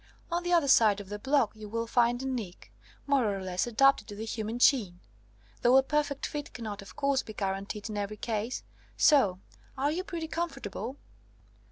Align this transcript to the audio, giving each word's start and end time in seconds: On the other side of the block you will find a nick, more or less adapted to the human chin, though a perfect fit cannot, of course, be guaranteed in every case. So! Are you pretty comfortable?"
On 0.31 0.41
the 0.41 0.51
other 0.51 0.67
side 0.67 0.99
of 0.99 1.09
the 1.09 1.19
block 1.19 1.51
you 1.55 1.69
will 1.69 1.85
find 1.85 2.23
a 2.23 2.25
nick, 2.25 2.73
more 3.05 3.35
or 3.37 3.43
less 3.43 3.67
adapted 3.67 4.07
to 4.07 4.15
the 4.15 4.25
human 4.25 4.57
chin, 4.57 4.99
though 5.61 5.77
a 5.77 5.83
perfect 5.83 6.25
fit 6.25 6.53
cannot, 6.55 6.81
of 6.81 6.95
course, 6.95 7.21
be 7.21 7.33
guaranteed 7.33 7.87
in 7.87 7.97
every 7.99 8.17
case. 8.17 8.63
So! 8.97 9.37
Are 9.77 9.91
you 9.91 10.03
pretty 10.03 10.27
comfortable?" 10.27 10.97